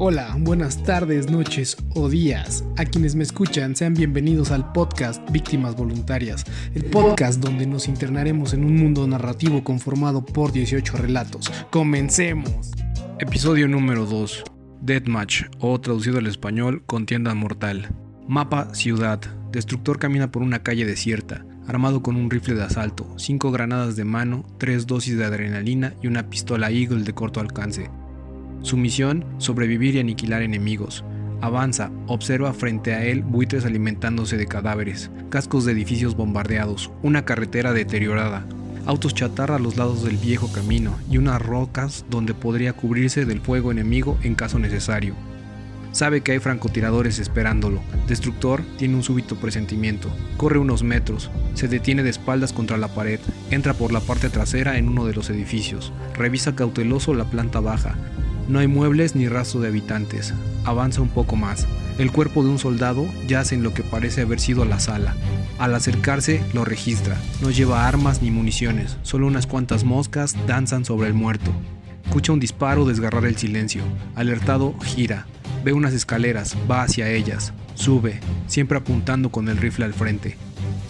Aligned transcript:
Hola, 0.00 0.36
buenas 0.38 0.84
tardes, 0.84 1.28
noches 1.28 1.76
o 1.96 2.08
días. 2.08 2.64
A 2.76 2.84
quienes 2.84 3.16
me 3.16 3.24
escuchan, 3.24 3.74
sean 3.74 3.94
bienvenidos 3.94 4.52
al 4.52 4.70
podcast 4.70 5.28
Víctimas 5.32 5.74
Voluntarias, 5.74 6.44
el 6.72 6.84
podcast 6.84 7.40
donde 7.40 7.66
nos 7.66 7.88
internaremos 7.88 8.54
en 8.54 8.64
un 8.64 8.76
mundo 8.76 9.08
narrativo 9.08 9.64
conformado 9.64 10.24
por 10.24 10.52
18 10.52 10.98
relatos. 10.98 11.50
Comencemos. 11.70 12.70
Episodio 13.18 13.66
número 13.66 14.06
2. 14.06 14.44
Deathmatch, 14.82 15.46
o 15.58 15.80
traducido 15.80 16.18
al 16.18 16.28
español, 16.28 16.84
Contienda 16.86 17.34
Mortal. 17.34 17.88
Mapa 18.28 18.72
Ciudad. 18.76 19.20
Destructor 19.50 19.98
camina 19.98 20.30
por 20.30 20.42
una 20.42 20.62
calle 20.62 20.84
desierta, 20.84 21.44
armado 21.66 22.04
con 22.04 22.14
un 22.14 22.30
rifle 22.30 22.54
de 22.54 22.62
asalto, 22.62 23.18
5 23.18 23.50
granadas 23.50 23.96
de 23.96 24.04
mano, 24.04 24.46
3 24.58 24.86
dosis 24.86 25.18
de 25.18 25.24
adrenalina 25.24 25.94
y 26.00 26.06
una 26.06 26.30
pistola 26.30 26.70
Eagle 26.70 27.02
de 27.02 27.14
corto 27.14 27.40
alcance. 27.40 27.90
Su 28.62 28.76
misión, 28.76 29.24
sobrevivir 29.38 29.94
y 29.94 30.00
aniquilar 30.00 30.42
enemigos. 30.42 31.04
Avanza, 31.40 31.90
observa 32.06 32.52
frente 32.52 32.94
a 32.94 33.04
él 33.04 33.22
buitres 33.22 33.64
alimentándose 33.64 34.36
de 34.36 34.46
cadáveres, 34.46 35.10
cascos 35.30 35.64
de 35.64 35.72
edificios 35.72 36.16
bombardeados, 36.16 36.90
una 37.02 37.24
carretera 37.24 37.72
deteriorada, 37.72 38.44
autos 38.86 39.14
chatarra 39.14 39.56
a 39.56 39.60
los 39.60 39.76
lados 39.76 40.02
del 40.02 40.16
viejo 40.16 40.50
camino 40.50 40.96
y 41.10 41.18
unas 41.18 41.40
rocas 41.40 42.04
donde 42.10 42.34
podría 42.34 42.72
cubrirse 42.72 43.24
del 43.24 43.40
fuego 43.40 43.70
enemigo 43.70 44.18
en 44.22 44.34
caso 44.34 44.58
necesario. 44.58 45.14
Sabe 45.92 46.20
que 46.20 46.32
hay 46.32 46.38
francotiradores 46.38 47.18
esperándolo. 47.18 47.80
Destructor 48.06 48.62
tiene 48.76 48.94
un 48.94 49.02
súbito 49.02 49.36
presentimiento. 49.36 50.10
Corre 50.36 50.58
unos 50.58 50.82
metros, 50.82 51.30
se 51.54 51.66
detiene 51.66 52.02
de 52.02 52.10
espaldas 52.10 52.52
contra 52.52 52.76
la 52.76 52.88
pared, 52.88 53.20
entra 53.50 53.74
por 53.74 53.92
la 53.92 54.00
parte 54.00 54.28
trasera 54.28 54.78
en 54.78 54.88
uno 54.88 55.06
de 55.06 55.14
los 55.14 55.30
edificios, 55.30 55.92
revisa 56.14 56.54
cauteloso 56.54 57.14
la 57.14 57.24
planta 57.24 57.60
baja, 57.60 57.96
no 58.48 58.58
hay 58.58 58.66
muebles 58.66 59.14
ni 59.14 59.28
rastro 59.28 59.60
de 59.60 59.68
habitantes. 59.68 60.34
Avanza 60.64 61.02
un 61.02 61.08
poco 61.08 61.36
más. 61.36 61.66
El 61.98 62.12
cuerpo 62.12 62.42
de 62.42 62.50
un 62.50 62.58
soldado 62.58 63.06
yace 63.26 63.54
en 63.54 63.62
lo 63.62 63.74
que 63.74 63.82
parece 63.82 64.22
haber 64.22 64.40
sido 64.40 64.64
la 64.64 64.80
sala. 64.80 65.14
Al 65.58 65.74
acercarse, 65.74 66.42
lo 66.52 66.64
registra. 66.64 67.16
No 67.42 67.50
lleva 67.50 67.86
armas 67.88 68.22
ni 68.22 68.30
municiones, 68.30 68.96
solo 69.02 69.26
unas 69.26 69.46
cuantas 69.46 69.84
moscas 69.84 70.34
danzan 70.46 70.84
sobre 70.84 71.08
el 71.08 71.14
muerto. 71.14 71.52
Escucha 72.04 72.32
un 72.32 72.40
disparo 72.40 72.86
desgarrar 72.86 73.26
el 73.26 73.36
silencio. 73.36 73.82
Alertado, 74.14 74.74
gira. 74.80 75.26
Ve 75.64 75.72
unas 75.72 75.92
escaleras, 75.92 76.56
va 76.70 76.82
hacia 76.82 77.10
ellas. 77.10 77.52
Sube, 77.74 78.20
siempre 78.46 78.78
apuntando 78.78 79.30
con 79.30 79.48
el 79.48 79.58
rifle 79.58 79.84
al 79.84 79.92
frente. 79.92 80.36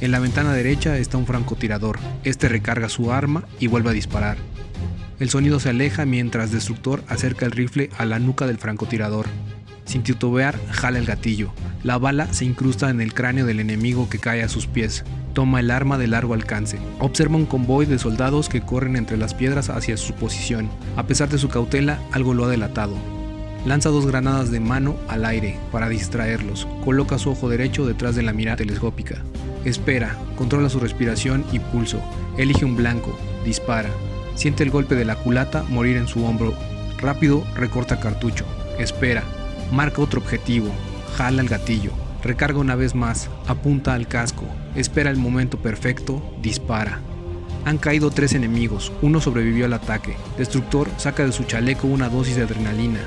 En 0.00 0.10
la 0.10 0.18
ventana 0.18 0.52
derecha 0.52 0.98
está 0.98 1.18
un 1.18 1.26
francotirador. 1.26 1.98
Este 2.24 2.48
recarga 2.48 2.88
su 2.88 3.12
arma 3.12 3.44
y 3.60 3.68
vuelve 3.68 3.90
a 3.90 3.94
disparar. 3.94 4.38
El 5.20 5.30
sonido 5.30 5.60
se 5.60 5.70
aleja 5.70 6.04
mientras 6.06 6.50
Destructor 6.50 7.04
acerca 7.08 7.46
el 7.46 7.52
rifle 7.52 7.88
a 7.98 8.04
la 8.04 8.18
nuca 8.18 8.46
del 8.46 8.58
francotirador. 8.58 9.26
Sin 9.84 10.02
titubear, 10.02 10.58
jala 10.70 10.98
el 10.98 11.06
gatillo. 11.06 11.52
La 11.84 11.98
bala 11.98 12.32
se 12.32 12.44
incrusta 12.44 12.90
en 12.90 13.00
el 13.00 13.14
cráneo 13.14 13.46
del 13.46 13.60
enemigo 13.60 14.08
que 14.08 14.18
cae 14.18 14.42
a 14.42 14.48
sus 14.48 14.66
pies. 14.66 15.04
Toma 15.32 15.60
el 15.60 15.70
arma 15.70 15.98
de 15.98 16.08
largo 16.08 16.34
alcance. 16.34 16.78
Observa 16.98 17.36
un 17.36 17.46
convoy 17.46 17.86
de 17.86 17.98
soldados 17.98 18.48
que 18.48 18.62
corren 18.62 18.96
entre 18.96 19.16
las 19.16 19.34
piedras 19.34 19.68
hacia 19.68 19.96
su 19.96 20.14
posición. 20.14 20.68
A 20.96 21.06
pesar 21.06 21.28
de 21.28 21.38
su 21.38 21.48
cautela, 21.48 22.00
algo 22.12 22.34
lo 22.34 22.46
ha 22.46 22.48
delatado. 22.48 22.96
Lanza 23.66 23.90
dos 23.90 24.06
granadas 24.06 24.50
de 24.50 24.60
mano 24.60 24.96
al 25.08 25.24
aire 25.24 25.58
para 25.70 25.88
distraerlos. 25.88 26.66
Coloca 26.84 27.18
su 27.18 27.30
ojo 27.30 27.48
derecho 27.48 27.86
detrás 27.86 28.16
de 28.16 28.22
la 28.22 28.32
mirada 28.32 28.56
telescópica. 28.56 29.22
Espera, 29.64 30.16
controla 30.36 30.68
su 30.68 30.80
respiración 30.80 31.44
y 31.52 31.60
pulso. 31.60 32.00
Elige 32.36 32.64
un 32.64 32.76
blanco. 32.76 33.16
Dispara. 33.44 33.90
Siente 34.34 34.62
el 34.62 34.70
golpe 34.70 34.94
de 34.94 35.04
la 35.04 35.16
culata 35.16 35.62
morir 35.68 35.96
en 35.96 36.08
su 36.08 36.24
hombro. 36.24 36.54
Rápido 36.98 37.44
recorta 37.54 38.00
cartucho. 38.00 38.44
Espera. 38.78 39.22
Marca 39.72 40.02
otro 40.02 40.20
objetivo. 40.20 40.68
Jala 41.16 41.42
el 41.42 41.48
gatillo. 41.48 41.92
Recarga 42.22 42.58
una 42.58 42.74
vez 42.74 42.94
más. 42.94 43.28
Apunta 43.46 43.94
al 43.94 44.08
casco. 44.08 44.44
Espera 44.74 45.10
el 45.10 45.16
momento 45.16 45.58
perfecto. 45.58 46.22
Dispara. 46.42 47.00
Han 47.64 47.78
caído 47.78 48.10
tres 48.10 48.34
enemigos. 48.34 48.92
Uno 49.02 49.20
sobrevivió 49.20 49.66
al 49.66 49.72
ataque. 49.72 50.16
Destructor 50.36 50.90
saca 50.96 51.24
de 51.24 51.32
su 51.32 51.44
chaleco 51.44 51.86
una 51.86 52.08
dosis 52.08 52.36
de 52.36 52.42
adrenalina. 52.42 53.00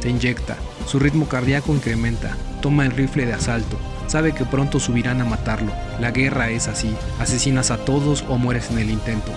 Se 0.00 0.10
inyecta. 0.10 0.56
Su 0.86 0.98
ritmo 0.98 1.26
cardíaco 1.28 1.74
incrementa. 1.74 2.36
Toma 2.60 2.84
el 2.84 2.92
rifle 2.92 3.26
de 3.26 3.32
asalto. 3.32 3.78
Sabe 4.06 4.34
que 4.34 4.44
pronto 4.44 4.78
subirán 4.78 5.20
a 5.20 5.24
matarlo. 5.24 5.72
La 5.98 6.10
guerra 6.10 6.50
es 6.50 6.68
así. 6.68 6.94
Asesinas 7.18 7.70
a 7.70 7.78
todos 7.78 8.24
o 8.28 8.36
mueres 8.36 8.70
en 8.70 8.78
el 8.78 8.90
intento. 8.90 9.32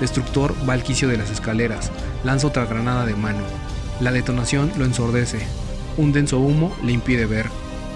Destructor 0.00 0.54
va 0.68 0.72
al 0.72 0.82
quicio 0.82 1.08
de 1.08 1.18
las 1.18 1.30
escaleras, 1.30 1.92
lanza 2.24 2.46
otra 2.46 2.64
granada 2.64 3.06
de 3.06 3.14
mano. 3.14 3.42
La 4.00 4.12
detonación 4.12 4.72
lo 4.78 4.86
ensordece. 4.86 5.40
Un 5.96 6.12
denso 6.12 6.38
humo 6.38 6.74
le 6.82 6.92
impide 6.92 7.26
ver. 7.26 7.46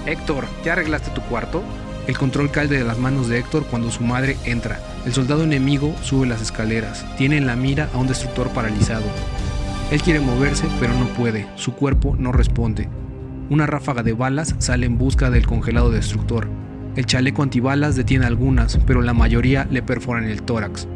Héctor, 0.06 0.44
¿ya 0.64 0.74
arreglaste 0.74 1.10
tu 1.10 1.22
cuarto? 1.22 1.62
El 2.06 2.18
control 2.18 2.50
cae 2.50 2.68
de 2.68 2.84
las 2.84 2.98
manos 2.98 3.28
de 3.28 3.38
Héctor 3.38 3.64
cuando 3.64 3.90
su 3.90 4.02
madre 4.02 4.36
entra. 4.44 4.78
El 5.06 5.14
soldado 5.14 5.44
enemigo 5.44 5.94
sube 6.02 6.26
las 6.26 6.42
escaleras. 6.42 7.06
Tiene 7.16 7.38
en 7.38 7.46
la 7.46 7.56
mira 7.56 7.88
a 7.94 7.98
un 7.98 8.06
destructor 8.06 8.50
paralizado. 8.50 9.04
Él 9.90 10.02
quiere 10.02 10.20
moverse, 10.20 10.66
pero 10.78 10.92
no 10.92 11.06
puede. 11.08 11.46
Su 11.56 11.72
cuerpo 11.72 12.16
no 12.18 12.32
responde. 12.32 12.90
Una 13.48 13.66
ráfaga 13.66 14.02
de 14.02 14.12
balas 14.12 14.54
sale 14.58 14.84
en 14.84 14.98
busca 14.98 15.30
del 15.30 15.46
congelado 15.46 15.90
destructor. 15.90 16.48
El 16.96 17.06
chaleco 17.06 17.42
antibalas 17.42 17.96
detiene 17.96 18.26
algunas, 18.26 18.78
pero 18.86 19.00
la 19.00 19.14
mayoría 19.14 19.66
le 19.70 19.82
perforan 19.82 20.24
el 20.24 20.42
tórax. 20.42 20.86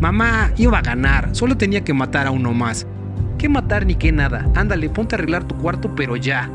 Mamá, 0.00 0.52
iba 0.56 0.78
a 0.78 0.82
ganar, 0.82 1.28
solo 1.32 1.56
tenía 1.56 1.84
que 1.84 1.92
matar 1.92 2.26
a 2.26 2.30
uno 2.30 2.54
más. 2.54 2.86
¿Qué 3.36 3.48
matar 3.48 3.84
ni 3.84 3.94
qué 3.94 4.12
nada? 4.12 4.50
Ándale, 4.54 4.88
ponte 4.88 5.14
a 5.14 5.18
arreglar 5.18 5.44
tu 5.44 5.56
cuarto, 5.56 5.94
pero 5.94 6.16
ya. 6.16 6.50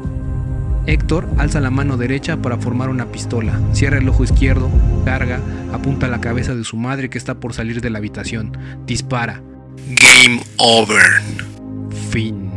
Héctor 0.88 1.28
alza 1.38 1.60
la 1.60 1.72
mano 1.72 1.98
derecha 1.98 2.38
para 2.38 2.58
formar 2.58 2.90
una 2.90 3.06
pistola, 3.06 3.60
cierra 3.72 3.98
el 3.98 4.10
ojo 4.10 4.24
izquierdo, 4.24 4.70
carga, 5.04 5.40
apunta 5.74 6.06
a 6.06 6.10
la 6.10 6.22
cabeza 6.22 6.56
de 6.56 6.64
su 6.64 6.78
madre 6.78 7.10
que 7.10 7.18
está 7.18 7.36
por 7.36 7.54
salir 7.54 7.82
de 7.82 7.90
la 7.90 8.00
habitación, 8.00 8.58
dispara. 8.86 9.42
Game 9.96 10.42
over. 10.58 11.04
Fin. 12.10 12.55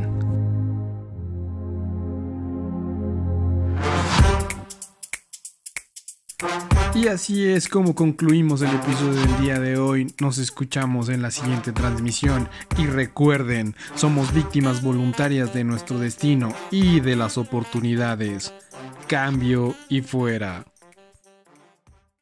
Y 7.01 7.07
así 7.07 7.47
es 7.47 7.69
como 7.69 7.95
concluimos 7.95 8.61
el 8.61 8.75
episodio 8.75 9.21
del 9.21 9.41
día 9.41 9.61
de 9.61 9.79
hoy. 9.79 10.13
Nos 10.21 10.39
escuchamos 10.39 11.09
en 11.09 11.23
la 11.23 11.31
siguiente 11.31 11.71
transmisión. 11.71 12.49
Y 12.77 12.87
recuerden, 12.87 13.77
somos 13.95 14.35
víctimas 14.35 14.83
voluntarias 14.83 15.55
de 15.55 15.63
nuestro 15.63 16.01
destino 16.01 16.53
y 16.73 16.99
de 16.99 17.15
las 17.15 17.39
oportunidades. 17.39 18.53
Cambio 19.07 19.77
y 19.89 20.01
fuera. 20.01 20.65